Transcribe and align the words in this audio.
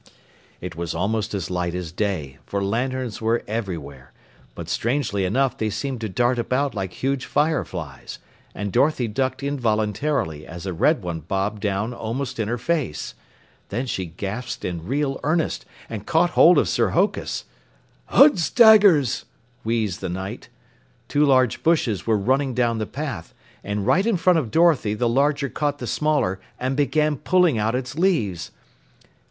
It 0.61 0.75
was 0.75 0.95
almost 0.95 1.35
as 1.35 1.51
light 1.51 1.75
as 1.75 1.91
day, 1.91 2.39
for 2.47 2.63
lanterns 2.63 3.21
were 3.21 3.43
everywhere, 3.47 4.13
but 4.55 4.67
strangely 4.67 5.25
enough 5.25 5.55
they 5.59 5.69
seemed 5.69 6.01
to 6.01 6.09
dart 6.09 6.39
about 6.39 6.73
like 6.73 6.91
huge 7.03 7.27
fireflies, 7.27 8.17
and 8.55 8.71
Dorothy 8.71 9.07
ducked 9.07 9.43
involuntarily 9.43 10.47
as 10.47 10.65
a 10.65 10.73
red 10.73 11.03
one 11.03 11.19
bobbed 11.19 11.61
down 11.61 11.93
almost 11.93 12.39
in 12.39 12.47
her 12.47 12.57
face. 12.57 13.13
Then 13.69 13.85
she 13.85 14.07
gasped 14.07 14.65
in 14.65 14.87
real 14.87 15.19
earnest 15.21 15.67
and 15.87 16.03
caught 16.07 16.31
hold 16.31 16.57
of 16.57 16.67
Sir 16.67 16.89
Hokus. 16.89 17.43
"Uds 18.09 18.49
daggers!" 18.49 19.25
wheezed 19.63 20.01
the 20.01 20.09
Knight. 20.09 20.49
Two 21.07 21.25
large 21.27 21.61
bushes 21.61 22.07
were 22.07 22.17
running 22.17 22.55
down 22.55 22.79
the 22.79 22.87
path, 22.87 23.35
and 23.63 23.85
right 23.85 24.07
in 24.07 24.17
front 24.17 24.39
of 24.39 24.49
Dorothy 24.49 24.95
the 24.95 25.07
larger 25.07 25.47
caught 25.47 25.77
the 25.77 25.85
smaller 25.85 26.39
and 26.59 26.75
began 26.75 27.17
pulling 27.17 27.59
out 27.59 27.75
its 27.75 27.95
leaves. 27.95 28.49